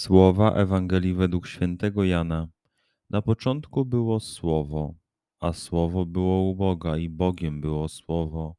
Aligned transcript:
Słowa 0.00 0.52
Ewangelii 0.54 1.14
według 1.14 1.46
świętego 1.46 2.04
Jana. 2.04 2.48
Na 3.10 3.22
początku 3.22 3.84
było 3.84 4.20
Słowo, 4.20 4.94
a 5.40 5.52
Słowo 5.52 6.06
było 6.06 6.42
u 6.42 6.54
Boga 6.54 6.96
i 6.96 7.08
Bogiem 7.08 7.60
było 7.60 7.88
Słowo. 7.88 8.56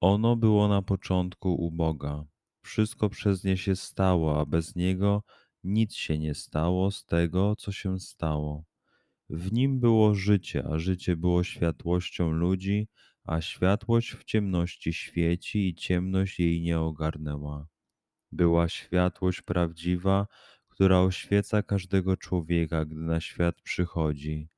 Ono 0.00 0.36
było 0.36 0.68
na 0.68 0.82
początku 0.82 1.54
u 1.54 1.70
Boga. 1.70 2.24
Wszystko 2.62 3.08
przez 3.08 3.44
nie 3.44 3.56
się 3.56 3.76
stało, 3.76 4.40
a 4.40 4.46
bez 4.46 4.76
niego 4.76 5.22
nic 5.64 5.94
się 5.94 6.18
nie 6.18 6.34
stało 6.34 6.90
z 6.90 7.04
tego, 7.04 7.56
co 7.56 7.72
się 7.72 7.98
stało. 7.98 8.64
W 9.30 9.52
nim 9.52 9.80
było 9.80 10.14
życie, 10.14 10.64
a 10.72 10.78
życie 10.78 11.16
było 11.16 11.44
światłością 11.44 12.30
ludzi, 12.30 12.88
a 13.24 13.40
światłość 13.40 14.12
w 14.12 14.24
ciemności 14.24 14.92
świeci 14.92 15.68
i 15.68 15.74
ciemność 15.74 16.40
jej 16.40 16.62
nie 16.62 16.80
ogarnęła. 16.80 17.66
Była 18.32 18.68
światłość 18.68 19.42
prawdziwa, 19.42 20.26
która 20.80 21.00
oświeca 21.00 21.62
każdego 21.62 22.16
człowieka, 22.16 22.84
gdy 22.84 23.00
na 23.00 23.20
świat 23.20 23.60
przychodzi. 23.62 24.48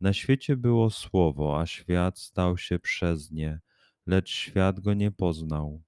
Na 0.00 0.12
świecie 0.12 0.56
było 0.56 0.90
słowo, 0.90 1.60
a 1.60 1.66
świat 1.66 2.18
stał 2.18 2.58
się 2.58 2.78
przez 2.78 3.30
nie, 3.30 3.60
lecz 4.06 4.30
świat 4.30 4.80
go 4.80 4.94
nie 4.94 5.10
poznał. 5.10 5.82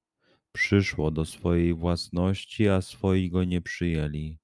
Przyszło 0.53 1.11
do 1.11 1.25
swojej 1.25 1.75
własności, 1.75 2.69
a 2.69 2.81
swoi 2.81 3.31
go 3.31 3.45
nie 3.45 3.61
przyjęli. 3.61 4.39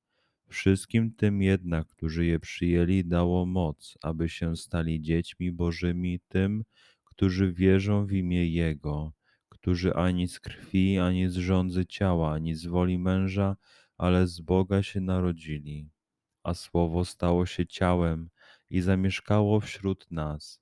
Wszystkim 0.49 1.15
tym 1.15 1.43
jednak, 1.43 1.89
którzy 1.89 2.27
je 2.27 2.41
przyjęli, 2.41 3.05
dało 3.05 3.47
moc, 3.47 3.99
aby 4.03 4.29
się 4.29 4.57
stali 4.57 5.01
dziećmi 5.01 5.53
Bożymi, 5.53 6.21
tym, 6.29 6.65
którzy 7.05 7.53
wierzą 7.53 8.07
w 8.07 8.13
imię 8.13 8.49
Jego, 8.49 9.13
którzy 9.49 9.95
ani 9.95 10.29
z 10.29 10.41
krwi, 10.41 10.99
ani 10.99 11.29
z 11.29 11.37
rządzy 11.37 11.87
ciała, 11.87 12.33
ani 12.33 12.55
z 12.55 12.67
woli 12.67 12.99
męża, 12.99 13.57
ale 13.99 14.27
z 14.27 14.41
Boga 14.41 14.83
się 14.83 15.01
narodzili, 15.01 15.91
a 16.43 16.55
Słowo 16.55 17.05
stało 17.05 17.47
się 17.47 17.67
ciałem 17.67 18.31
i 18.71 18.81
zamieszkało 18.81 19.61
wśród 19.61 20.11
nas. 20.11 20.61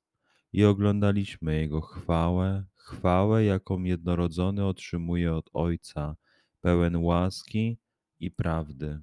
I 0.53 0.65
oglądaliśmy 0.65 1.61
Jego 1.61 1.81
chwałę, 1.81 2.65
chwałę, 2.77 3.45
jaką 3.45 3.83
jednorodzony 3.83 4.67
otrzymuje 4.67 5.35
od 5.35 5.51
Ojca, 5.53 6.17
pełen 6.61 6.97
łaski 6.97 7.79
i 8.21 8.31
prawdy. 8.31 9.01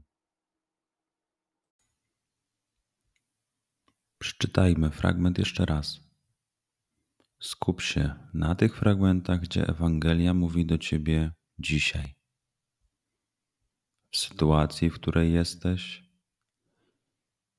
Przeczytajmy 4.18 4.90
fragment 4.90 5.38
jeszcze 5.38 5.66
raz. 5.66 6.00
Skup 7.40 7.82
się 7.82 8.16
na 8.34 8.56
tych 8.56 8.78
fragmentach, 8.78 9.40
gdzie 9.40 9.68
Ewangelia 9.68 10.34
mówi 10.34 10.66
do 10.66 10.78
ciebie 10.78 11.32
dzisiaj 11.60 12.19
w 14.12 14.18
sytuacji, 14.18 14.90
w 14.90 14.94
której 14.94 15.34
jesteś, 15.34 16.09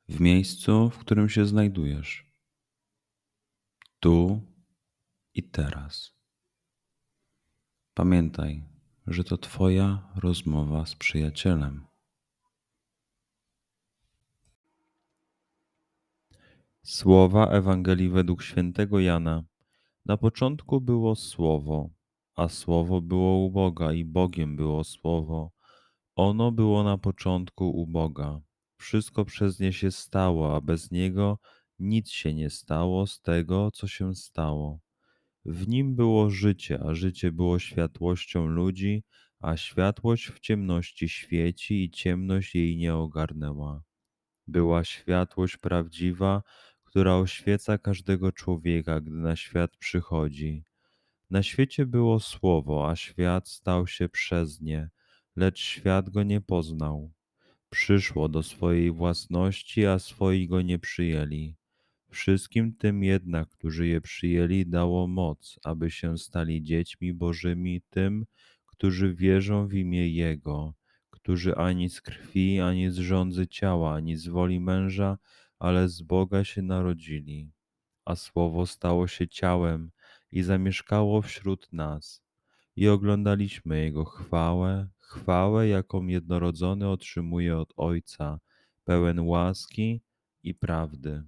w 0.08 0.20
miejscu, 0.20 0.90
w 0.90 0.98
którym 0.98 1.28
się 1.28 1.46
znajdujesz, 1.46 2.26
tu 4.00 4.40
i 5.34 5.42
teraz. 5.42 6.12
Pamiętaj, 7.94 8.64
że 9.06 9.24
to 9.24 9.38
Twoja 9.38 10.12
rozmowa 10.16 10.86
z 10.86 10.94
przyjacielem. 10.94 11.86
Słowa 16.82 17.46
Ewangelii 17.46 18.08
według 18.08 18.42
świętego 18.42 19.00
Jana. 19.00 19.44
Na 20.06 20.16
początku 20.16 20.80
było 20.80 21.16
Słowo, 21.16 21.90
a 22.36 22.48
Słowo 22.48 23.00
było 23.00 23.46
u 23.46 23.50
Boga 23.50 23.92
i 23.92 24.04
Bogiem 24.04 24.56
było 24.56 24.84
Słowo 24.84 25.59
ono 26.20 26.52
było 26.52 26.84
na 26.84 26.98
początku 26.98 27.70
u 27.70 27.86
Boga. 27.86 28.40
Wszystko 28.76 29.24
przez 29.24 29.60
nie 29.60 29.72
się 29.72 29.90
stało, 29.90 30.56
a 30.56 30.60
bez 30.60 30.90
niego 30.90 31.38
nic 31.78 32.10
się 32.10 32.34
nie 32.34 32.50
stało 32.50 33.06
z 33.06 33.20
tego, 33.20 33.70
co 33.70 33.88
się 33.88 34.14
stało. 34.14 34.80
W 35.44 35.68
nim 35.68 35.96
było 35.96 36.30
życie, 36.30 36.80
a 36.86 36.94
życie 36.94 37.32
było 37.32 37.58
światłością 37.58 38.46
ludzi, 38.46 39.04
a 39.40 39.56
światłość 39.56 40.26
w 40.26 40.40
ciemności 40.40 41.08
świeci 41.08 41.84
i 41.84 41.90
ciemność 41.90 42.54
jej 42.54 42.76
nie 42.76 42.94
ogarnęła. 42.94 43.82
Była 44.46 44.84
światłość 44.84 45.56
prawdziwa, 45.56 46.42
która 46.84 47.16
oświeca 47.16 47.78
każdego 47.78 48.32
człowieka, 48.32 49.00
gdy 49.00 49.16
na 49.16 49.36
świat 49.36 49.76
przychodzi. 49.76 50.64
Na 51.30 51.42
świecie 51.42 51.86
było 51.86 52.20
słowo, 52.20 52.90
a 52.90 52.96
świat 52.96 53.48
stał 53.48 53.86
się 53.86 54.08
przez 54.08 54.60
nie 54.60 54.90
lecz 55.36 55.58
świat 55.58 56.10
go 56.10 56.22
nie 56.22 56.40
poznał. 56.40 57.12
Przyszło 57.70 58.28
do 58.28 58.42
swojej 58.42 58.90
własności, 58.90 59.86
a 59.86 59.98
swoi 59.98 60.48
go 60.48 60.62
nie 60.62 60.78
przyjęli. 60.78 61.56
Wszystkim 62.10 62.74
tym 62.74 63.04
jednak, 63.04 63.48
którzy 63.48 63.86
je 63.86 64.00
przyjęli, 64.00 64.66
dało 64.66 65.06
moc, 65.06 65.60
aby 65.64 65.90
się 65.90 66.18
stali 66.18 66.62
dziećmi 66.62 67.14
Bożymi, 67.14 67.82
tym, 67.90 68.26
którzy 68.66 69.14
wierzą 69.14 69.66
w 69.66 69.74
imię 69.74 70.08
Jego, 70.08 70.74
którzy 71.10 71.56
ani 71.56 71.90
z 71.90 72.00
krwi, 72.00 72.60
ani 72.60 72.90
z 72.90 72.96
rządzy 72.96 73.46
ciała, 73.46 73.94
ani 73.94 74.16
z 74.16 74.28
woli 74.28 74.60
męża, 74.60 75.18
ale 75.58 75.88
z 75.88 76.02
Boga 76.02 76.44
się 76.44 76.62
narodzili. 76.62 77.50
A 78.04 78.16
słowo 78.16 78.66
stało 78.66 79.06
się 79.06 79.28
ciałem 79.28 79.90
i 80.32 80.42
zamieszkało 80.42 81.22
wśród 81.22 81.72
nas 81.72 82.22
i 82.76 82.88
oglądaliśmy 82.88 83.84
Jego 83.84 84.04
chwałę, 84.04 84.88
chwałę, 85.10 85.68
jaką 85.68 86.06
jednorodzony 86.06 86.88
otrzymuje 86.88 87.58
od 87.58 87.72
Ojca, 87.76 88.40
pełen 88.84 89.20
łaski 89.20 90.02
i 90.42 90.54
prawdy. 90.54 91.24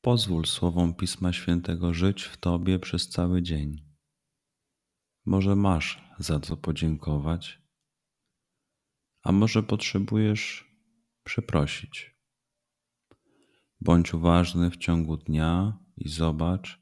Pozwól 0.00 0.46
słowom 0.46 0.94
Pisma 0.94 1.32
Świętego 1.32 1.94
żyć 1.94 2.22
w 2.22 2.36
Tobie 2.36 2.78
przez 2.78 3.08
cały 3.08 3.42
dzień. 3.42 3.84
Może 5.24 5.56
masz 5.56 6.04
za 6.18 6.40
co 6.40 6.56
podziękować, 6.56 7.62
a 9.22 9.32
może 9.32 9.62
potrzebujesz 9.62 10.72
przeprosić. 11.24 12.16
Bądź 13.80 14.14
uważny 14.14 14.70
w 14.70 14.76
ciągu 14.76 15.16
dnia 15.16 15.78
i 15.96 16.08
zobacz, 16.08 16.81